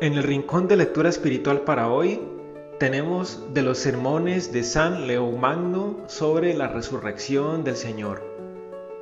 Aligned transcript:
En 0.00 0.12
el 0.12 0.22
rincón 0.22 0.68
de 0.68 0.76
lectura 0.76 1.08
espiritual 1.08 1.62
para 1.62 1.90
hoy 1.90 2.20
tenemos 2.78 3.40
de 3.52 3.62
los 3.62 3.78
sermones 3.78 4.52
de 4.52 4.62
San 4.62 5.08
León 5.08 5.40
Magno 5.40 5.96
sobre 6.06 6.54
la 6.54 6.68
resurrección 6.68 7.64
del 7.64 7.74
Señor. 7.74 8.22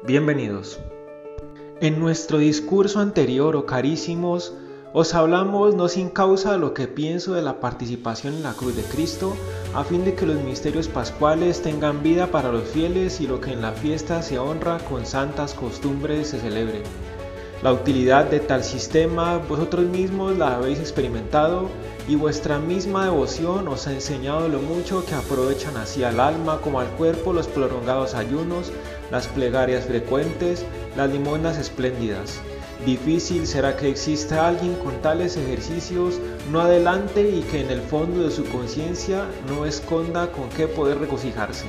Bienvenidos. 0.06 0.80
En 1.82 2.00
nuestro 2.00 2.38
discurso 2.38 3.00
anterior, 3.00 3.56
oh 3.56 3.66
carísimos, 3.66 4.54
os 4.94 5.12
hablamos 5.12 5.74
no 5.74 5.88
sin 5.88 6.08
causa 6.08 6.56
lo 6.56 6.72
que 6.72 6.88
pienso 6.88 7.34
de 7.34 7.42
la 7.42 7.60
participación 7.60 8.32
en 8.32 8.44
la 8.44 8.54
cruz 8.54 8.74
de 8.74 8.84
Cristo, 8.84 9.36
a 9.74 9.84
fin 9.84 10.02
de 10.02 10.14
que 10.14 10.24
los 10.24 10.42
misterios 10.44 10.88
pascuales 10.88 11.60
tengan 11.60 12.02
vida 12.02 12.28
para 12.28 12.50
los 12.50 12.64
fieles 12.70 13.20
y 13.20 13.26
lo 13.26 13.42
que 13.42 13.52
en 13.52 13.60
la 13.60 13.72
fiesta 13.72 14.22
se 14.22 14.38
honra 14.38 14.78
con 14.78 15.04
santas 15.04 15.52
costumbres 15.52 16.28
se 16.28 16.40
celebre 16.40 16.80
la 17.62 17.72
utilidad 17.72 18.26
de 18.26 18.40
tal 18.40 18.62
sistema 18.62 19.38
vosotros 19.38 19.86
mismos 19.86 20.36
la 20.36 20.56
habéis 20.56 20.78
experimentado 20.78 21.70
y 22.06 22.14
vuestra 22.14 22.58
misma 22.58 23.06
devoción 23.06 23.66
os 23.68 23.86
ha 23.86 23.92
enseñado 23.92 24.48
lo 24.48 24.60
mucho 24.60 25.04
que 25.06 25.14
aprovechan 25.14 25.76
así 25.76 26.04
al 26.04 26.20
alma 26.20 26.60
como 26.60 26.80
al 26.80 26.88
cuerpo 26.88 27.32
los 27.32 27.48
prolongados 27.48 28.14
ayunos, 28.14 28.72
las 29.10 29.26
plegarias 29.26 29.86
frecuentes, 29.86 30.64
las 30.96 31.10
limonas 31.10 31.56
espléndidas. 31.58 32.40
Difícil 32.84 33.46
será 33.46 33.76
que 33.76 33.88
exista 33.88 34.46
alguien 34.46 34.74
con 34.74 35.00
tales 35.00 35.36
ejercicios 35.36 36.20
no 36.52 36.60
adelante 36.60 37.28
y 37.28 37.40
que 37.40 37.62
en 37.62 37.70
el 37.70 37.80
fondo 37.80 38.22
de 38.22 38.30
su 38.30 38.44
conciencia 38.44 39.24
no 39.48 39.64
esconda 39.64 40.30
con 40.30 40.50
qué 40.50 40.68
poder 40.68 40.98
regocijarse. 40.98 41.64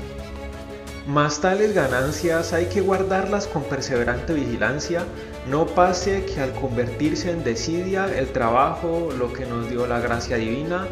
Mas 1.07 1.39
tales 1.39 1.73
ganancias 1.73 2.51
hay 2.51 2.65
que 2.65 2.81
guardarlas 2.81 3.47
con 3.47 3.63
perseverante 3.63 4.33
vigilancia, 4.33 5.05
no 5.49 5.65
pase 5.65 6.25
que 6.25 6.41
al 6.41 6.53
convertirse 6.53 7.31
en 7.31 7.43
desidia 7.43 8.05
el 8.17 8.27
trabajo, 8.27 9.09
lo 9.17 9.31
que 9.31 9.45
nos 9.45 9.69
dio 9.69 9.87
la 9.87 9.99
gracia 9.99 10.37
divina, 10.37 10.87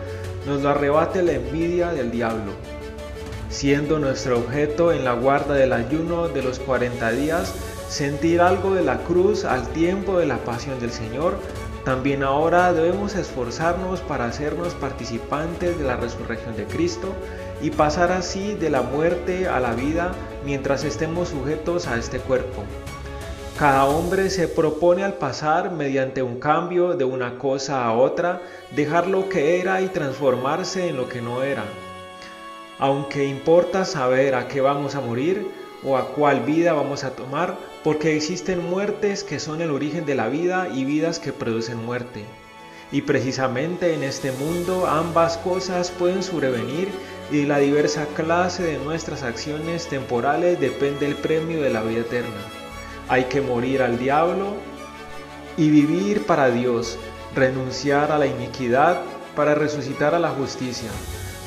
nos 0.46 0.62
lo 0.62 0.70
arrebate 0.70 1.22
la 1.22 1.34
envidia 1.34 1.92
del 1.92 2.12
diablo. 2.12 2.54
Siendo 3.50 4.00
nuestro 4.00 4.40
objeto 4.40 4.92
en 4.92 5.04
la 5.04 5.14
guarda 5.14 5.56
del 5.56 5.74
ayuno 5.74 6.28
de 6.30 6.42
los 6.42 6.60
40 6.60 7.12
días, 7.12 7.54
sentir 7.90 8.42
algo 8.42 8.74
de 8.74 8.84
la 8.84 9.00
cruz 9.00 9.46
al 9.46 9.68
tiempo 9.70 10.18
de 10.20 10.26
la 10.26 10.38
pasión 10.38 10.80
del 10.80 10.92
Señor, 10.92 11.38
también 11.84 12.24
ahora 12.24 12.74
debemos 12.74 13.16
esforzarnos 13.16 14.02
para 14.02 14.26
hacernos 14.26 14.74
participantes 14.74 15.78
de 15.78 15.84
la 15.84 15.98
resurrección 15.98 16.56
de 16.56 16.66
Cristo 16.66 17.14
y 17.62 17.70
pasar 17.70 18.12
así 18.12 18.56
de 18.56 18.70
la 18.70 18.82
muerte 18.82 19.48
a 19.48 19.60
la 19.60 19.74
vida 19.74 20.14
mientras 20.46 20.84
estemos 20.84 21.30
sujetos 21.30 21.88
a 21.88 21.98
este 21.98 22.20
cuerpo. 22.20 22.64
Cada 23.58 23.86
hombre 23.86 24.30
se 24.30 24.50
propone 24.50 25.06
al 25.06 25.14
pasar 25.14 25.72
mediante 25.72 26.22
un 26.22 26.42
cambio 26.42 26.94
de 26.96 27.06
una 27.06 27.38
cosa 27.38 27.86
a 27.86 27.94
otra, 27.94 28.42
dejar 28.76 29.08
lo 29.08 29.30
que 29.30 29.62
era 29.62 29.82
y 29.82 29.88
transformarse 29.88 30.90
en 30.90 30.98
lo 30.98 31.08
que 31.08 31.22
no 31.22 31.42
era. 31.42 31.64
Aunque 32.80 33.24
importa 33.24 33.86
saber 33.86 34.36
a 34.36 34.50
qué 34.50 34.60
vamos 34.60 34.96
a 34.96 35.00
morir, 35.00 35.48
o 35.86 35.96
a 35.96 36.10
cuál 36.10 36.42
vida 36.42 36.74
vamos 36.74 37.06
a 37.06 37.12
tomar, 37.12 37.56
porque 37.82 38.18
existen 38.18 38.70
muertes 38.70 39.24
que 39.24 39.40
son 39.40 39.62
el 39.62 39.72
origen 39.72 40.06
de 40.06 40.16
la 40.16 40.28
vida 40.28 40.68
y 40.74 40.84
vidas 40.84 41.20
que 41.20 41.32
producen 41.32 41.86
muerte. 41.86 42.26
Y 42.92 43.04
precisamente 43.04 43.94
en 43.94 44.04
este 44.04 44.34
mundo 44.34 44.86
ambas 44.86 45.38
cosas 45.38 45.92
pueden 45.92 46.24
sobrevenir 46.24 46.90
y 47.32 47.46
la 47.46 47.60
diversa 47.60 48.06
clase 48.18 48.64
de 48.64 48.80
nuestras 48.80 49.24
acciones 49.24 49.88
temporales 49.88 50.60
depende 50.60 51.06
el 51.06 51.16
premio 51.16 51.62
de 51.62 51.70
la 51.70 51.84
vida 51.84 52.02
eterna. 52.02 52.65
Hay 53.08 53.26
que 53.26 53.42
morir 53.42 53.82
al 53.82 54.00
diablo 54.00 54.56
y 55.58 55.70
vivir 55.70 56.26
para 56.26 56.50
Dios, 56.50 56.98
renunciar 57.36 58.12
a 58.12 58.18
la 58.18 58.26
iniquidad 58.26 59.02
para 59.36 59.54
resucitar 59.54 60.16
a 60.16 60.20
la 60.20 60.30
justicia. 60.30 60.90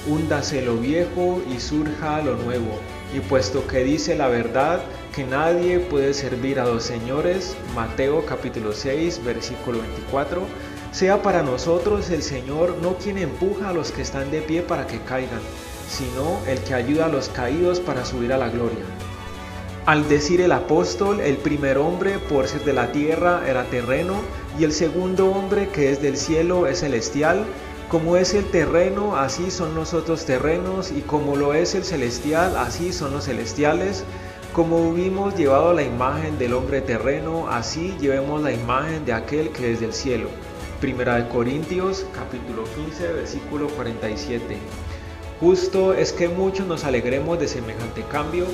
Húndase 0.07 0.63
lo 0.63 0.77
viejo 0.77 1.43
y 1.53 1.59
surja 1.59 2.23
lo 2.23 2.37
nuevo 2.37 2.79
y 3.15 3.21
puesto 3.21 3.67
que 3.67 3.85
dice 3.85 4.15
la 4.17 4.29
verdad 4.29 4.81
que 5.15 5.25
nadie 5.25 5.81
puede 5.81 6.15
servir 6.15 6.61
a 6.61 6.65
dos 6.65 6.85
señores, 6.85 7.57
Mateo 7.75 8.25
capítulo 8.25 8.73
6 8.73 9.25
versículo 9.25 9.81
24, 9.81 10.43
sea 10.93 11.23
para 11.23 11.43
nosotros 11.43 12.11
el 12.11 12.23
Señor 12.23 12.77
no 12.83 12.97
quien 12.99 13.19
empuja 13.19 13.71
a 13.71 13.73
los 13.73 13.91
que 13.91 14.03
están 14.03 14.31
de 14.31 14.43
pie 14.43 14.63
para 14.63 14.87
que 14.87 15.01
caigan, 15.01 15.41
sino 15.89 16.39
el 16.47 16.61
que 16.61 16.75
ayuda 16.75 17.07
a 17.07 17.09
los 17.09 17.29
caídos 17.31 17.81
para 17.81 18.05
subir 18.05 18.33
a 18.33 18.39
la 18.39 18.49
gloria. 18.49 18.85
Al 19.89 20.07
decir 20.07 20.43
el 20.43 20.53
apóstol, 20.53 21.19
el 21.23 21.39
primer 21.39 21.79
hombre 21.79 22.19
por 22.19 22.47
ser 22.47 22.63
de 22.63 22.75
la 22.75 22.93
tierra 22.93 23.49
era 23.49 23.65
terreno 23.65 24.17
y 24.59 24.65
el 24.65 24.73
segundo 24.73 25.31
hombre 25.31 25.71
que 25.71 25.91
es 25.91 26.03
del 26.03 26.19
cielo 26.19 26.67
es 26.67 26.81
celestial, 26.81 27.47
como 27.89 28.19
es 28.19 28.35
el 28.35 28.45
terreno, 28.45 29.17
así 29.17 29.51
son 29.51 29.75
nosotros 29.75 30.27
terrenos, 30.27 30.93
y 30.93 31.01
como 31.01 31.37
lo 31.37 31.55
es 31.55 31.75
el 31.75 31.85
celestial, 31.85 32.55
así 32.59 32.93
son 32.93 33.15
los 33.15 33.25
celestiales. 33.25 34.05
Como 34.53 34.77
hubimos 34.77 35.35
llevado 35.37 35.73
la 35.73 35.85
imagen 35.85 36.37
del 36.37 36.53
hombre 36.53 36.83
terreno, 36.83 37.49
así 37.49 37.97
llevemos 37.99 38.43
la 38.43 38.53
imagen 38.53 39.07
de 39.07 39.15
aquel 39.15 39.49
que 39.53 39.73
es 39.73 39.81
del 39.81 39.95
cielo. 39.95 40.29
Primera 40.83 41.17
de 41.17 41.31
Corintios, 41.31 42.05
capítulo 42.13 42.65
15, 42.75 43.11
versículo 43.15 43.69
47. 43.69 44.59
Justo 45.41 45.95
es 45.95 46.13
que 46.13 46.29
muchos 46.29 46.67
nos 46.67 46.85
alegremos 46.85 47.39
de 47.39 47.49
semejante 47.49 48.03
cambio, 48.03 48.45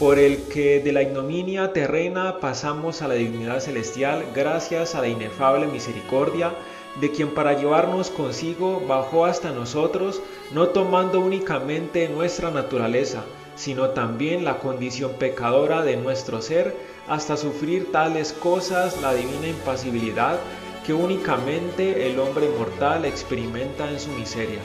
por 0.00 0.18
el 0.18 0.44
que 0.44 0.80
de 0.80 0.92
la 0.92 1.02
ignominia 1.02 1.74
terrena 1.74 2.40
pasamos 2.40 3.02
a 3.02 3.08
la 3.08 3.14
dignidad 3.14 3.60
celestial 3.60 4.24
gracias 4.34 4.94
a 4.94 5.02
la 5.02 5.08
inefable 5.08 5.66
misericordia 5.66 6.54
de 6.98 7.10
quien 7.10 7.34
para 7.34 7.52
llevarnos 7.52 8.08
consigo 8.08 8.82
bajó 8.88 9.26
hasta 9.26 9.52
nosotros, 9.52 10.22
no 10.54 10.68
tomando 10.68 11.20
únicamente 11.20 12.08
nuestra 12.08 12.50
naturaleza, 12.50 13.24
sino 13.56 13.90
también 13.90 14.42
la 14.42 14.56
condición 14.56 15.12
pecadora 15.18 15.82
de 15.82 15.98
nuestro 15.98 16.40
ser, 16.40 16.74
hasta 17.06 17.36
sufrir 17.36 17.92
tales 17.92 18.32
cosas 18.32 19.02
la 19.02 19.12
divina 19.12 19.48
impasibilidad 19.48 20.38
que 20.86 20.94
únicamente 20.94 22.10
el 22.10 22.18
hombre 22.18 22.48
mortal 22.58 23.04
experimenta 23.04 23.90
en 23.90 24.00
su 24.00 24.10
miseria. 24.12 24.60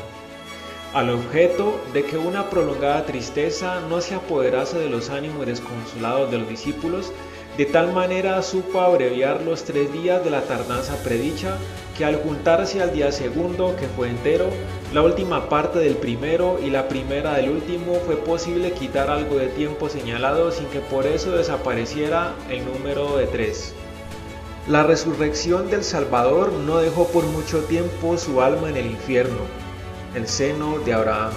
Al 0.95 1.09
objeto 1.09 1.77
de 1.91 2.05
que 2.05 2.17
una 2.17 2.49
prolongada 2.49 3.05
tristeza 3.05 3.81
no 3.89 3.99
se 3.99 4.15
apoderase 4.15 4.79
de 4.79 4.89
los 4.89 5.09
ánimos 5.09 5.45
desconsolados 5.45 6.31
de 6.31 6.37
los 6.37 6.47
discípulos, 6.47 7.11
de 7.57 7.65
tal 7.65 7.91
manera 7.91 8.41
supo 8.41 8.79
abreviar 8.79 9.41
los 9.41 9.65
tres 9.65 9.91
días 9.91 10.23
de 10.23 10.29
la 10.29 10.43
tardanza 10.43 10.95
predicha, 11.03 11.57
que 11.97 12.05
al 12.05 12.15
juntarse 12.15 12.81
al 12.81 12.93
día 12.93 13.11
segundo, 13.11 13.75
que 13.75 13.87
fue 13.87 14.07
entero, 14.07 14.45
la 14.93 15.01
última 15.01 15.49
parte 15.49 15.79
del 15.79 15.97
primero 15.97 16.61
y 16.65 16.69
la 16.69 16.87
primera 16.87 17.33
del 17.33 17.49
último, 17.49 17.95
fue 18.05 18.15
posible 18.15 18.71
quitar 18.71 19.09
algo 19.09 19.35
de 19.35 19.47
tiempo 19.47 19.89
señalado 19.89 20.49
sin 20.53 20.67
que 20.67 20.79
por 20.79 21.07
eso 21.07 21.31
desapareciera 21.31 22.35
el 22.49 22.63
número 22.63 23.17
de 23.17 23.27
tres. 23.27 23.73
La 24.69 24.83
resurrección 24.83 25.69
del 25.69 25.83
Salvador 25.83 26.53
no 26.53 26.77
dejó 26.77 27.05
por 27.09 27.25
mucho 27.25 27.65
tiempo 27.65 28.17
su 28.17 28.41
alma 28.41 28.69
en 28.69 28.77
el 28.77 28.85
infierno, 28.85 29.64
el 30.15 30.27
seno 30.27 30.79
de 30.79 30.93
Abraham 30.93 31.33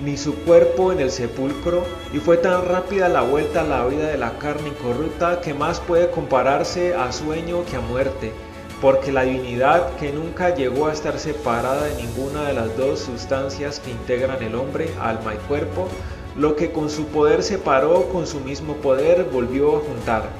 ni 0.00 0.16
su 0.16 0.34
cuerpo 0.44 0.92
en 0.92 1.00
el 1.00 1.10
sepulcro, 1.10 1.84
y 2.12 2.18
fue 2.18 2.36
tan 2.36 2.66
rápida 2.66 3.08
la 3.08 3.22
vuelta 3.22 3.62
a 3.62 3.64
la 3.64 3.84
vida 3.86 4.06
de 4.08 4.18
la 4.18 4.38
carne 4.38 4.68
incorrupta 4.68 5.40
que 5.40 5.54
más 5.54 5.80
puede 5.80 6.10
compararse 6.10 6.94
a 6.94 7.10
sueño 7.10 7.64
que 7.64 7.76
a 7.76 7.80
muerte, 7.80 8.32
porque 8.80 9.10
la 9.10 9.22
divinidad 9.22 9.96
que 9.96 10.12
nunca 10.12 10.54
llegó 10.54 10.86
a 10.86 10.92
estar 10.92 11.18
separada 11.18 11.84
de 11.84 11.96
ninguna 11.96 12.44
de 12.44 12.54
las 12.54 12.76
dos 12.76 13.00
sustancias 13.00 13.80
que 13.80 13.90
integran 13.90 14.42
el 14.42 14.54
hombre, 14.54 14.88
alma 15.00 15.34
y 15.34 15.38
cuerpo, 15.48 15.88
lo 16.36 16.54
que 16.54 16.70
con 16.70 16.88
su 16.88 17.06
poder 17.06 17.42
separó, 17.42 18.04
con 18.12 18.26
su 18.26 18.38
mismo 18.40 18.74
poder 18.74 19.24
volvió 19.24 19.76
a 19.76 19.80
juntar. 19.80 20.30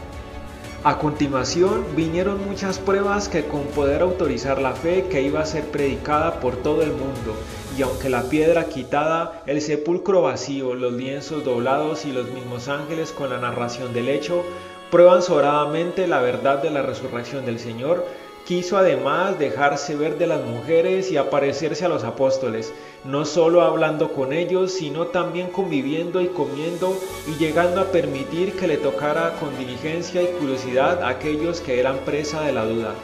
A 0.85 0.99
continuación 0.99 1.85
vinieron 1.97 2.47
muchas 2.47 2.79
pruebas 2.79 3.29
que 3.29 3.47
con 3.47 3.65
poder 3.65 4.03
autorizar 4.03 4.61
la 4.61 4.75
fe 4.75 5.07
que 5.11 5.23
iba 5.23 5.41
a 5.41 5.47
ser 5.47 5.65
predicada 5.65 6.39
por 6.39 6.55
todo 6.55 6.83
el 6.83 6.93
mundo, 6.93 7.35
y 7.79 7.83
aunque 7.83 8.09
la 8.09 8.25
piedra 8.25 8.65
quitada, 8.65 9.43
el 9.47 9.61
sepulcro 9.61 10.23
vacío, 10.23 10.75
los 10.75 10.93
lienzos 10.93 11.45
doblados 11.45 12.07
y 12.07 12.13
los 12.13 12.29
mismos 12.31 12.67
ángeles 12.67 13.13
con 13.13 13.31
la 13.31 13.39
narración 13.39 13.95
del 13.95 14.09
hecho, 14.09 14.43
prueban 14.91 15.23
sobradamente 15.23 16.09
la 16.09 16.21
verdad 16.21 16.61
de 16.61 16.71
la 16.71 16.83
resurrección 16.83 17.47
del 17.47 17.61
Señor, 17.61 18.05
quiso 18.45 18.79
además 18.79 19.39
dejarse 19.39 19.95
ver 19.95 20.19
de 20.19 20.27
las 20.27 20.43
mujeres 20.43 21.13
y 21.13 21.19
aparecerse 21.19 21.85
a 21.85 21.89
los 21.89 22.03
apóstoles, 22.03 22.73
no 23.05 23.25
solo 23.25 23.63
hablando 23.63 24.13
con 24.13 24.33
ellos, 24.33 24.73
sino 24.73 25.07
también 25.07 25.49
conviviendo 25.51 26.21
y 26.21 26.29
comiendo 26.29 26.99
y 27.29 27.39
llegando 27.39 27.81
a 27.81 27.93
permitir 27.93 28.55
que 28.57 28.67
le 28.67 28.79
tocara 28.79 29.35
con 29.39 29.57
diligencia 29.57 30.21
y 30.21 30.27
curiosidad 30.41 31.05
a 31.05 31.11
aquellos 31.11 31.61
que 31.61 31.79
eran 31.79 31.99
presa 31.99 32.41
de 32.41 32.53
la 32.53 32.65
duda. 32.65 32.95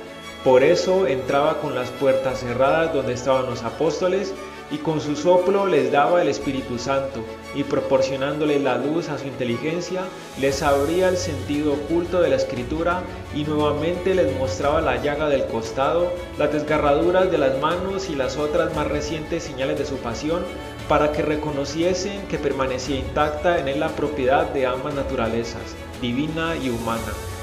Por 0.42 0.62
eso 0.62 1.06
entraba 1.06 1.58
con 1.60 1.74
las 1.74 1.90
puertas 1.90 2.40
cerradas 2.40 2.92
donde 2.92 3.12
estaban 3.12 3.46
los 3.46 3.62
apóstoles 3.62 4.34
y 4.70 4.78
con 4.78 5.00
su 5.00 5.14
soplo 5.16 5.66
les 5.66 5.92
daba 5.92 6.22
el 6.22 6.28
Espíritu 6.28 6.78
Santo, 6.78 7.24
y 7.54 7.64
proporcionándoles 7.64 8.62
la 8.62 8.78
luz 8.78 9.08
a 9.08 9.18
su 9.18 9.26
inteligencia, 9.26 10.02
les 10.40 10.62
abría 10.62 11.08
el 11.08 11.16
sentido 11.16 11.74
oculto 11.74 12.20
de 12.20 12.30
la 12.30 12.36
escritura 12.36 13.02
y 13.34 13.44
nuevamente 13.44 14.14
les 14.14 14.36
mostraba 14.38 14.80
la 14.80 15.02
llaga 15.02 15.28
del 15.28 15.46
costado, 15.46 16.10
las 16.38 16.52
desgarraduras 16.52 17.30
de 17.30 17.38
las 17.38 17.58
manos 17.60 18.08
y 18.10 18.14
las 18.14 18.36
otras 18.36 18.74
más 18.74 18.88
recientes 18.88 19.42
señales 19.44 19.78
de 19.78 19.86
su 19.86 19.96
pasión, 19.96 20.42
para 20.88 21.12
que 21.12 21.22
reconociesen 21.22 22.26
que 22.28 22.38
permanecía 22.38 22.98
intacta 22.98 23.58
en 23.58 23.68
él 23.68 23.80
la 23.80 23.88
propiedad 23.88 24.50
de 24.50 24.66
ambas 24.66 24.94
naturalezas, 24.94 25.74
divina 26.00 26.56
y 26.56 26.70
humana, 26.70 27.00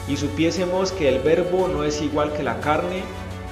y 0.08 0.18
supiésemos 0.18 0.92
que 0.92 1.10
el 1.10 1.20
verbo 1.20 1.68
no 1.68 1.84
es 1.84 2.02
igual 2.02 2.34
que 2.34 2.44
la 2.44 2.60
carne, 2.60 3.04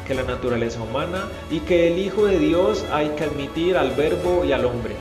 que 0.09 0.15
la 0.15 0.23
naturaleza 0.23 0.81
humana, 0.81 1.27
y 1.51 1.59
que 1.59 1.87
el 1.87 1.99
Hijo 1.99 2.25
de 2.25 2.39
Dios 2.39 2.83
hay 2.91 3.09
que 3.09 3.25
admitir 3.25 3.77
al 3.77 3.91
verbo 3.91 4.43
y 4.43 4.51
al 4.51 4.65
hombre. 4.65 4.95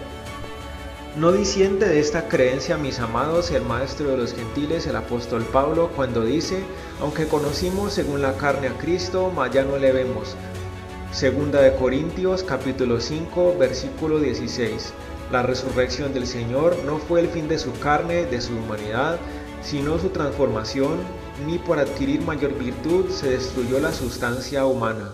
No 1.16 1.32
disiente 1.32 1.88
de 1.88 1.98
esta 1.98 2.28
creencia, 2.28 2.76
mis 2.76 3.00
amados, 3.00 3.50
el 3.50 3.62
maestro 3.62 4.10
de 4.10 4.18
los 4.18 4.34
gentiles, 4.34 4.86
el 4.86 4.96
apóstol 4.96 5.44
Pablo, 5.50 5.90
cuando 5.96 6.26
dice, 6.26 6.62
aunque 7.00 7.26
conocimos 7.26 7.94
según 7.94 8.20
la 8.20 8.36
carne 8.36 8.68
a 8.68 8.76
Cristo, 8.76 9.32
mas 9.34 9.50
ya 9.50 9.64
no 9.64 9.78
le 9.78 9.92
vemos. 9.92 10.36
Segunda 11.10 11.62
de 11.62 11.74
Corintios 11.74 12.42
capítulo 12.42 13.00
5 13.00 13.56
versículo 13.58 14.18
16. 14.18 14.92
La 15.32 15.42
resurrección 15.42 16.12
del 16.12 16.26
Señor 16.26 16.76
no 16.84 16.98
fue 16.98 17.20
el 17.20 17.28
fin 17.28 17.48
de 17.48 17.58
su 17.58 17.72
carne, 17.78 18.26
de 18.26 18.42
su 18.42 18.52
humanidad, 18.52 19.18
sino 19.62 19.98
su 19.98 20.10
transformación, 20.10 20.98
ni 21.46 21.58
por 21.58 21.78
adquirir 21.78 22.20
mayor 22.22 22.54
virtud 22.58 23.10
se 23.10 23.30
destruyó 23.30 23.78
la 23.80 23.92
sustancia 23.92 24.66
humana. 24.66 25.12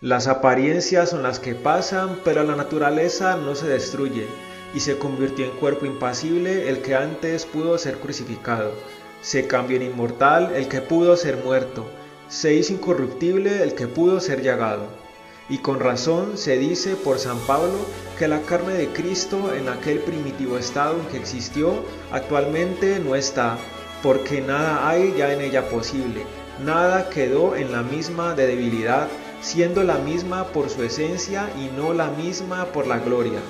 Las 0.00 0.26
apariencias 0.26 1.10
son 1.10 1.22
las 1.22 1.38
que 1.38 1.54
pasan, 1.54 2.18
pero 2.24 2.42
la 2.42 2.56
naturaleza 2.56 3.36
no 3.36 3.54
se 3.54 3.68
destruye 3.68 4.26
y 4.74 4.80
se 4.80 4.98
convirtió 4.98 5.44
en 5.44 5.52
cuerpo 5.52 5.86
impasible 5.86 6.68
el 6.68 6.82
que 6.82 6.94
antes 6.94 7.46
pudo 7.46 7.78
ser 7.78 7.98
crucificado. 7.98 8.72
Se 9.20 9.46
cambió 9.46 9.76
en 9.76 9.84
inmortal 9.84 10.52
el 10.56 10.68
que 10.68 10.80
pudo 10.80 11.16
ser 11.16 11.36
muerto. 11.36 11.86
Se 12.28 12.54
hizo 12.54 12.72
incorruptible 12.72 13.62
el 13.62 13.74
que 13.74 13.86
pudo 13.86 14.18
ser 14.20 14.42
llagado. 14.42 14.86
Y 15.48 15.58
con 15.58 15.80
razón 15.80 16.38
se 16.38 16.58
dice 16.58 16.96
por 16.96 17.18
San 17.18 17.38
Pablo 17.40 17.78
que 18.18 18.26
la 18.26 18.40
carne 18.40 18.74
de 18.74 18.88
Cristo 18.88 19.54
en 19.54 19.68
aquel 19.68 20.00
primitivo 20.00 20.56
estado 20.56 20.98
en 20.98 21.06
que 21.06 21.18
existió 21.18 21.74
actualmente 22.10 22.98
no 23.00 23.14
está, 23.14 23.58
porque 24.02 24.40
nada 24.40 24.88
hay 24.88 25.14
ya 25.16 25.32
en 25.32 25.40
ella 25.40 25.68
posible, 25.68 26.24
nada 26.64 27.08
quedó 27.08 27.56
en 27.56 27.72
la 27.72 27.82
misma 27.82 28.34
de 28.34 28.46
debilidad, 28.46 29.08
siendo 29.40 29.82
la 29.84 29.98
misma 29.98 30.48
por 30.48 30.70
su 30.70 30.82
esencia 30.82 31.48
y 31.58 31.74
no 31.76 31.92
la 31.92 32.08
misma 32.10 32.66
por 32.66 32.86
la 32.86 32.98
gloria. 32.98 33.40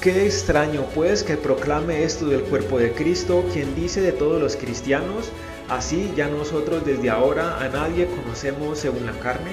Qué 0.00 0.24
extraño 0.24 0.86
pues 0.94 1.22
que 1.22 1.36
proclame 1.36 2.04
esto 2.04 2.26
del 2.26 2.42
cuerpo 2.42 2.78
de 2.78 2.92
Cristo, 2.92 3.44
quien 3.52 3.74
dice 3.74 4.00
de 4.00 4.12
todos 4.12 4.40
los 4.40 4.56
cristianos, 4.56 5.30
así 5.68 6.10
ya 6.16 6.26
nosotros 6.28 6.84
desde 6.84 7.10
ahora 7.10 7.58
a 7.58 7.68
nadie 7.68 8.06
conocemos 8.06 8.78
según 8.78 9.04
la 9.04 9.12
carne. 9.20 9.50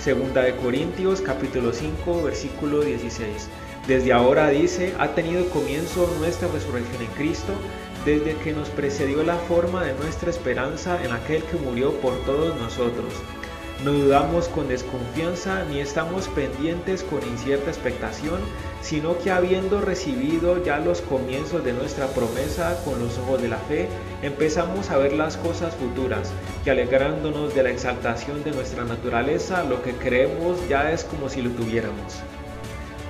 Segunda 0.00 0.42
de 0.42 0.56
Corintios 0.56 1.20
capítulo 1.20 1.72
5 1.72 2.22
versículo 2.22 2.80
16. 2.80 3.48
Desde 3.86 4.12
ahora 4.12 4.48
dice, 4.48 4.94
ha 4.98 5.08
tenido 5.08 5.48
comienzo 5.50 6.12
nuestra 6.18 6.48
resurrección 6.48 7.02
en 7.02 7.10
Cristo, 7.10 7.52
desde 8.04 8.36
que 8.36 8.52
nos 8.52 8.68
precedió 8.70 9.22
la 9.22 9.36
forma 9.36 9.84
de 9.84 9.94
nuestra 9.94 10.30
esperanza 10.30 11.02
en 11.04 11.12
aquel 11.12 11.42
que 11.44 11.56
murió 11.56 11.92
por 12.00 12.14
todos 12.24 12.56
nosotros 12.60 13.12
no 13.84 13.92
dudamos 13.92 14.46
con 14.46 14.68
desconfianza 14.68 15.64
ni 15.64 15.80
estamos 15.80 16.28
pendientes 16.28 17.02
con 17.02 17.20
incierta 17.26 17.68
expectación, 17.68 18.40
sino 18.80 19.18
que 19.18 19.32
habiendo 19.32 19.80
recibido 19.80 20.62
ya 20.64 20.78
los 20.78 21.00
comienzos 21.00 21.64
de 21.64 21.72
nuestra 21.72 22.06
promesa 22.08 22.80
con 22.84 23.00
los 23.00 23.18
ojos 23.18 23.42
de 23.42 23.48
la 23.48 23.56
fe, 23.56 23.88
empezamos 24.22 24.90
a 24.90 24.98
ver 24.98 25.14
las 25.14 25.36
cosas 25.36 25.74
futuras, 25.74 26.32
que 26.62 26.70
alegrándonos 26.70 27.56
de 27.56 27.64
la 27.64 27.70
exaltación 27.70 28.44
de 28.44 28.52
nuestra 28.52 28.84
naturaleza, 28.84 29.64
lo 29.64 29.82
que 29.82 29.94
creemos 29.94 30.56
ya 30.68 30.92
es 30.92 31.02
como 31.02 31.28
si 31.28 31.42
lo 31.42 31.50
tuviéramos. 31.50 32.22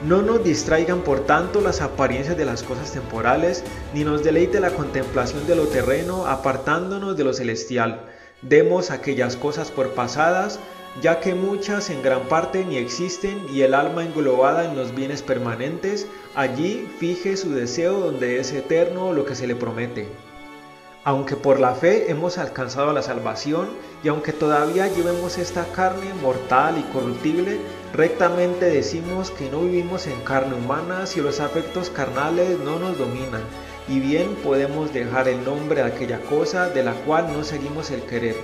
No 0.07 0.23
nos 0.23 0.43
distraigan 0.43 1.03
por 1.03 1.21
tanto 1.21 1.61
las 1.61 1.81
apariencias 1.81 2.37
de 2.37 2.45
las 2.45 2.63
cosas 2.63 2.93
temporales, 2.93 3.63
ni 3.95 4.05
nos 4.05 4.25
deleite 4.25 4.61
la 4.61 4.71
contemplación 4.71 5.47
de 5.47 5.57
lo 5.57 5.67
terreno, 5.69 6.27
apartándonos 6.27 7.17
de 7.17 7.25
lo 7.25 7.33
celestial 7.33 8.09
Demos 8.43 8.91
aquellas 8.91 9.37
cosas 9.37 9.71
por 9.71 9.91
pasadas, 9.91 10.59
ya 11.01 11.21
que 11.21 11.33
muchas 11.33 11.91
en 11.91 12.03
gran 12.03 12.23
parte 12.23 12.65
ni 12.65 12.77
existen 12.77 13.47
y 13.49 13.63
el 13.63 13.73
alma 13.73 14.05
englobada 14.05 14.65
en 14.65 14.77
los 14.77 14.97
bienes 14.97 15.23
permanentes, 15.23 16.09
allí 16.35 16.89
fije 16.99 17.37
su 17.37 17.55
deseo 17.55 18.01
donde 18.01 18.41
es 18.41 18.53
eterno 18.53 19.13
lo 19.13 19.25
que 19.25 19.37
se 19.37 19.47
le 19.47 19.55
promete. 19.55 20.09
Aunque 21.05 21.37
por 21.37 21.61
la 21.61 21.77
fe 21.77 22.11
hemos 22.11 22.37
alcanzado 22.37 22.93
la 22.93 23.03
salvación 23.03 23.69
y 24.03 24.09
aunque 24.09 24.33
todavía 24.33 24.89
llevemos 24.89 25.39
esta 25.39 25.65
carne 25.67 26.13
mortal 26.21 26.79
y 26.79 26.93
corruptible, 26.93 27.61
rectamente 27.93 28.67
decimos 28.67 29.31
que 29.31 29.51
no 29.51 29.61
vivimos 29.61 30.07
en 30.07 30.21
carne 30.21 30.55
humana 30.55 31.07
si 31.07 31.21
los 31.21 31.41
afectos 31.41 31.91
carnales 31.91 32.59
no 32.59 32.79
nos 32.79 32.99
dominan 32.99 33.43
y 33.89 34.01
bien 34.01 34.35
podemos 34.37 34.93
dejar 34.93 35.29
el 35.29 35.45
nombre 35.45 35.83
de 35.83 35.89
aquella 35.89 36.21
cosa 36.21 36.69
de 36.69 36.83
la 36.83 36.93
cual 36.93 37.33
no 37.33 37.45
seguimos 37.45 37.91
el 37.91 38.03
querer. 38.03 38.37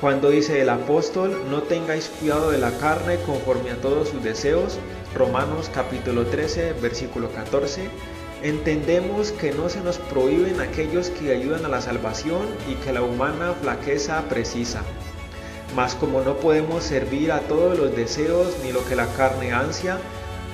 Cuando 0.00 0.28
dice 0.28 0.60
el 0.60 0.68
apóstol, 0.68 1.36
no 1.50 1.62
tengáis 1.62 2.08
cuidado 2.08 2.50
de 2.50 2.58
la 2.58 2.76
carne 2.78 3.16
conforme 3.24 3.70
a 3.70 3.80
todos 3.80 4.10
sus 4.10 4.22
deseos, 4.22 4.78
Romanos 5.14 5.70
capítulo 5.72 6.26
13, 6.26 6.74
versículo 6.74 7.30
14, 7.30 7.88
entendemos 8.42 9.32
que 9.32 9.52
no 9.52 9.70
se 9.70 9.80
nos 9.80 9.96
prohíben 9.96 10.60
aquellos 10.60 11.08
que 11.08 11.32
ayudan 11.32 11.64
a 11.64 11.68
la 11.68 11.80
salvación 11.80 12.46
y 12.70 12.74
que 12.74 12.92
la 12.92 13.02
humana 13.02 13.54
flaqueza 13.54 14.22
precisa. 14.28 14.82
Mas 15.76 15.94
como 15.94 16.22
no 16.22 16.38
podemos 16.38 16.82
servir 16.82 17.30
a 17.30 17.40
todos 17.40 17.78
los 17.78 17.94
deseos 17.94 18.56
ni 18.64 18.72
lo 18.72 18.82
que 18.86 18.96
la 18.96 19.06
carne 19.08 19.52
ansia, 19.52 19.98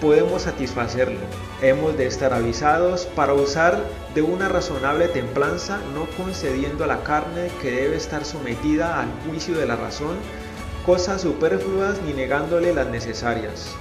podemos 0.00 0.42
satisfacerlo. 0.42 1.20
Hemos 1.62 1.96
de 1.96 2.06
estar 2.06 2.34
avisados 2.34 3.06
para 3.06 3.32
usar 3.32 3.84
de 4.16 4.22
una 4.22 4.48
razonable 4.48 5.06
templanza, 5.06 5.78
no 5.94 6.06
concediendo 6.16 6.82
a 6.82 6.88
la 6.88 7.04
carne 7.04 7.48
que 7.62 7.70
debe 7.70 7.96
estar 7.96 8.24
sometida 8.24 9.00
al 9.00 9.08
juicio 9.24 9.56
de 9.56 9.66
la 9.66 9.76
razón 9.76 10.16
cosas 10.84 11.20
superfluas 11.20 12.02
ni 12.02 12.12
negándole 12.12 12.74
las 12.74 12.88
necesarias. 12.88 13.72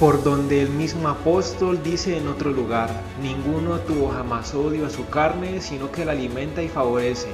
Por 0.00 0.24
donde 0.24 0.62
el 0.62 0.70
mismo 0.70 1.08
apóstol 1.08 1.82
dice 1.82 2.16
en 2.16 2.28
otro 2.28 2.50
lugar, 2.50 2.88
ninguno 3.20 3.78
tuvo 3.80 4.10
jamás 4.10 4.54
odio 4.54 4.86
a 4.86 4.90
su 4.90 5.06
carne, 5.08 5.60
sino 5.60 5.92
que 5.92 6.06
la 6.06 6.12
alimenta 6.12 6.62
y 6.62 6.68
favorece. 6.68 7.28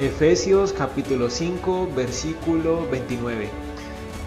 Efesios 0.00 0.72
capítulo 0.72 1.30
5 1.30 1.90
versículo 1.94 2.88
29 2.90 3.48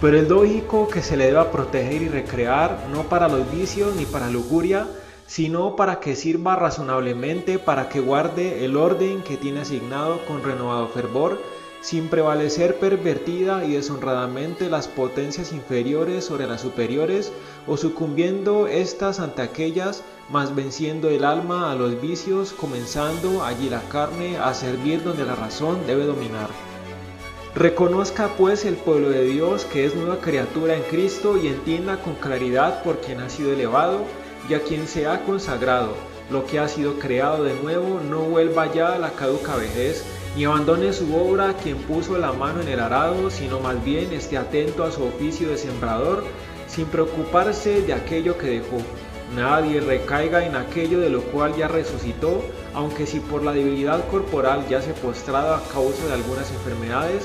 pero 0.01 0.17
es 0.17 0.27
lógico 0.27 0.87
que 0.87 1.01
se 1.01 1.15
le 1.15 1.27
deba 1.27 1.51
proteger 1.51 2.01
y 2.01 2.09
recrear 2.09 2.87
no 2.91 3.03
para 3.03 3.29
los 3.29 3.49
vicios 3.51 3.95
ni 3.95 4.05
para 4.05 4.29
lujuria, 4.29 4.87
sino 5.25 5.75
para 5.75 5.99
que 5.99 6.15
sirva 6.15 6.55
razonablemente, 6.55 7.59
para 7.59 7.89
que 7.89 8.01
guarde 8.01 8.65
el 8.65 8.75
orden 8.75 9.23
que 9.23 9.37
tiene 9.37 9.61
asignado 9.61 10.23
con 10.25 10.43
renovado 10.43 10.89
fervor, 10.89 11.41
sin 11.85 12.07
prevalecer 12.07 12.79
pervertida 12.79 13.63
y 13.63 13.73
deshonradamente 13.73 14.71
las 14.71 14.87
potencias 14.87 15.51
inferiores 15.53 16.25
sobre 16.25 16.47
las 16.47 16.61
superiores, 16.61 17.31
o 17.67 17.77
sucumbiendo 17.77 18.65
éstas 18.65 19.19
ante 19.19 19.43
aquellas, 19.43 20.01
mas 20.31 20.55
venciendo 20.55 21.11
el 21.11 21.23
alma 21.23 21.71
a 21.71 21.75
los 21.75 22.01
vicios, 22.01 22.53
comenzando 22.53 23.43
allí 23.43 23.69
la 23.69 23.81
carne 23.81 24.35
a 24.37 24.55
servir 24.55 25.03
donde 25.03 25.25
la 25.25 25.35
razón 25.35 25.77
debe 25.85 26.05
dominar. 26.05 26.49
Reconozca 27.53 28.29
pues 28.35 28.65
el 28.65 28.77
pueblo 28.77 29.11
de 29.11 29.23
Dios 29.23 29.65
que 29.65 29.85
es 29.85 29.93
nueva 29.93 30.17
criatura 30.21 30.75
en 30.75 30.81
Cristo 30.89 31.37
y 31.37 31.49
entienda 31.49 32.01
con 32.01 32.15
claridad 32.15 32.81
por 32.81 32.99
quien 32.99 33.19
ha 33.19 33.29
sido 33.29 33.53
elevado 33.53 33.99
y 34.49 34.55
a 34.55 34.63
quien 34.63 34.87
se 34.87 35.05
ha 35.05 35.23
consagrado. 35.23 35.93
Lo 36.31 36.47
que 36.47 36.57
ha 36.57 36.67
sido 36.67 36.97
creado 36.97 37.43
de 37.43 37.53
nuevo 37.61 37.99
no 38.09 38.21
vuelva 38.21 38.73
ya 38.73 38.93
a 38.93 38.97
la 38.97 39.11
caduca 39.11 39.55
vejez, 39.55 40.03
ni 40.35 40.45
abandone 40.45 40.91
su 40.91 41.15
obra 41.15 41.53
quien 41.53 41.77
puso 41.77 42.17
la 42.17 42.33
mano 42.33 42.61
en 42.61 42.67
el 42.67 42.79
arado, 42.79 43.29
sino 43.29 43.59
más 43.59 43.83
bien 43.83 44.11
esté 44.11 44.37
atento 44.37 44.83
a 44.83 44.91
su 44.91 45.03
oficio 45.03 45.49
de 45.49 45.57
sembrador, 45.57 46.23
sin 46.67 46.85
preocuparse 46.87 47.81
de 47.81 47.93
aquello 47.93 48.37
que 48.37 48.47
dejó. 48.47 48.77
Nadie 49.35 49.79
recaiga 49.79 50.45
en 50.45 50.55
aquello 50.55 50.99
de 50.99 51.09
lo 51.09 51.21
cual 51.21 51.55
ya 51.55 51.67
resucitó, 51.67 52.43
aunque 52.73 53.05
si 53.05 53.19
por 53.19 53.43
la 53.43 53.53
debilidad 53.53 54.05
corporal 54.09 54.67
ya 54.69 54.81
se 54.81 54.93
postrado 54.93 55.55
a 55.55 55.63
causa 55.69 56.05
de 56.07 56.13
algunas 56.13 56.51
enfermedades, 56.51 57.23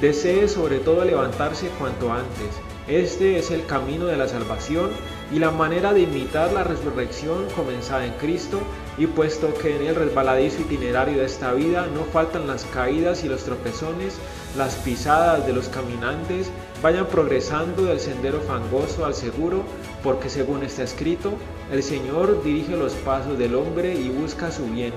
Desee 0.00 0.48
sobre 0.48 0.78
todo 0.78 1.04
levantarse 1.04 1.68
cuanto 1.78 2.10
antes. 2.10 2.58
Este 2.88 3.38
es 3.38 3.50
el 3.50 3.66
camino 3.66 4.06
de 4.06 4.16
la 4.16 4.28
salvación 4.28 4.90
y 5.30 5.38
la 5.38 5.50
manera 5.50 5.92
de 5.92 6.00
imitar 6.00 6.52
la 6.52 6.64
resurrección 6.64 7.44
comenzada 7.54 8.06
en 8.06 8.12
Cristo, 8.14 8.60
y 8.98 9.06
puesto 9.06 9.54
que 9.54 9.76
en 9.76 9.86
el 9.86 9.94
resbaladizo 9.94 10.62
itinerario 10.62 11.18
de 11.18 11.26
esta 11.26 11.52
vida 11.52 11.86
no 11.94 12.04
faltan 12.04 12.46
las 12.46 12.64
caídas 12.64 13.24
y 13.24 13.28
los 13.28 13.44
tropezones, 13.44 14.18
las 14.56 14.74
pisadas 14.76 15.46
de 15.46 15.52
los 15.52 15.68
caminantes 15.68 16.50
Vayan 16.82 17.06
progresando 17.08 17.84
del 17.84 18.00
sendero 18.00 18.40
fangoso 18.40 19.04
al 19.04 19.14
seguro, 19.14 19.64
porque 20.02 20.30
según 20.30 20.62
está 20.62 20.82
escrito, 20.82 21.34
el 21.70 21.82
Señor 21.82 22.42
dirige 22.42 22.74
los 22.74 22.94
pasos 22.94 23.38
del 23.38 23.54
hombre 23.54 23.94
y 23.94 24.08
busca 24.08 24.50
su 24.50 24.64
bien, 24.64 24.94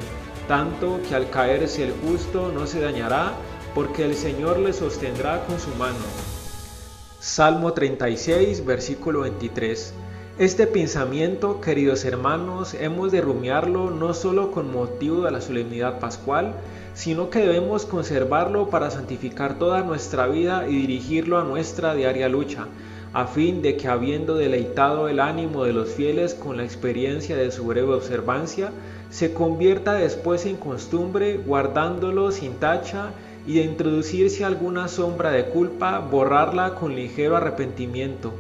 tanto 0.48 1.02
que 1.10 1.14
al 1.14 1.30
caerse 1.30 1.84
el 1.84 1.94
justo 1.94 2.54
no 2.54 2.68
se 2.68 2.80
dañará, 2.80 3.34
porque 3.76 4.06
el 4.06 4.16
Señor 4.16 4.60
le 4.60 4.72
sostendrá 4.72 5.46
con 5.46 5.60
su 5.60 5.72
mano. 5.76 6.06
Salmo 7.20 7.74
36, 7.74 8.64
versículo 8.64 9.22
23. 9.22 9.94
Este 10.40 10.66
pensamiento, 10.66 11.62
queridos 11.62 12.06
hermanos, 12.06 12.74
hemos 12.74 13.12
de 13.12 13.22
rumiarlo 13.22 13.92
no 13.92 14.16
solo 14.16 14.50
con 14.50 14.74
motivo 14.74 15.22
de 15.22 15.30
la 15.30 15.42
solemnidad 15.42 16.00
pascual, 16.00 16.56
sino 16.96 17.30
que 17.30 17.38
debemos 17.38 17.86
conservarlo 17.86 18.72
para 18.72 18.90
santificar 18.90 19.60
toda 19.60 19.84
nuestra 19.84 20.26
vida 20.26 20.68
y 20.68 20.76
dirigirlo 20.76 21.38
a 21.38 21.44
nuestra 21.44 21.94
diaria 21.94 22.30
lucha, 22.30 22.66
a 23.14 23.28
fin 23.28 23.62
de 23.62 23.78
que 23.78 23.88
habiendo 23.88 24.34
deleitado 24.34 25.08
el 25.08 25.20
ánimo 25.20 25.66
de 25.66 25.74
los 25.74 25.90
fieles 25.90 26.34
con 26.34 26.58
la 26.58 26.64
experiencia 26.64 27.36
de 27.36 27.52
su 27.52 27.66
breve 27.66 27.94
observancia, 27.94 28.72
se 29.12 29.36
convierta 29.36 29.94
después 29.94 30.48
en 30.48 30.56
costumbre, 30.56 31.38
guardándolo 31.46 32.32
sin 32.32 32.56
tacha, 32.56 33.12
y 33.46 33.60
de 33.60 33.66
introducirse 33.66 34.44
alguna 34.44 34.88
sombra 34.88 35.30
de 35.30 35.46
culpa, 35.46 36.00
borrarla 36.00 36.74
con 36.74 36.96
ligero 36.96 37.38
arrepentimiento 37.38 38.34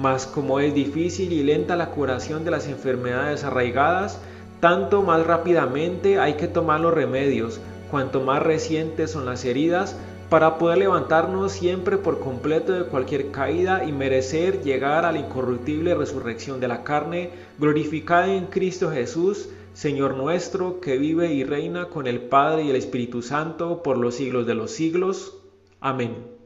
mas 0.00 0.24
como 0.26 0.60
es 0.60 0.72
difícil 0.72 1.30
y 1.30 1.42
lenta 1.42 1.76
la 1.76 1.90
curación 1.90 2.42
de 2.42 2.50
las 2.50 2.66
enfermedades 2.66 3.44
arraigadas, 3.44 4.18
tanto 4.58 5.02
más 5.02 5.26
rápidamente 5.26 6.18
hay 6.18 6.34
que 6.34 6.48
tomar 6.48 6.80
los 6.80 6.94
remedios, 6.94 7.60
cuanto 7.90 8.22
más 8.22 8.42
recientes 8.42 9.10
son 9.10 9.26
las 9.26 9.44
heridas, 9.44 9.96
para 10.30 10.56
poder 10.56 10.78
levantarnos 10.78 11.52
siempre 11.52 11.98
por 11.98 12.18
completo 12.18 12.72
de 12.72 12.84
cualquier 12.84 13.30
caída 13.30 13.84
y 13.84 13.92
merecer 13.92 14.62
llegar 14.62 15.04
a 15.04 15.12
la 15.12 15.18
incorruptible 15.18 15.94
resurrección 15.94 16.60
de 16.60 16.68
la 16.68 16.82
carne, 16.82 17.30
glorificada 17.58 18.32
en 18.32 18.46
Cristo 18.46 18.90
Jesús, 18.90 19.50
Señor 19.74 20.16
nuestro, 20.16 20.80
que 20.80 20.96
vive 20.96 21.34
y 21.34 21.44
reina 21.44 21.90
con 21.90 22.06
el 22.06 22.20
Padre 22.20 22.62
y 22.62 22.70
el 22.70 22.76
Espíritu 22.76 23.20
Santo 23.20 23.82
por 23.82 23.98
los 23.98 24.14
siglos 24.14 24.46
de 24.46 24.54
los 24.54 24.70
siglos. 24.70 25.36
Amén. 25.78 26.39